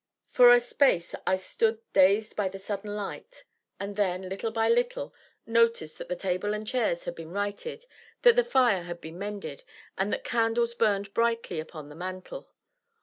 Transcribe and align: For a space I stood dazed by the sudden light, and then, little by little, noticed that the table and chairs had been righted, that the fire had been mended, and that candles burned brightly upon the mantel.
For 0.31 0.51
a 0.51 0.59
space 0.59 1.13
I 1.27 1.35
stood 1.35 1.79
dazed 1.93 2.35
by 2.35 2.49
the 2.49 2.57
sudden 2.57 2.95
light, 2.95 3.43
and 3.79 3.95
then, 3.95 4.27
little 4.29 4.49
by 4.49 4.67
little, 4.67 5.13
noticed 5.45 5.99
that 5.99 6.07
the 6.07 6.15
table 6.15 6.55
and 6.55 6.65
chairs 6.65 7.03
had 7.03 7.13
been 7.13 7.29
righted, 7.29 7.85
that 8.23 8.35
the 8.35 8.43
fire 8.43 8.81
had 8.81 8.99
been 8.99 9.19
mended, 9.19 9.63
and 9.99 10.11
that 10.11 10.23
candles 10.23 10.73
burned 10.73 11.13
brightly 11.13 11.59
upon 11.59 11.89
the 11.89 11.95
mantel. 11.95 12.49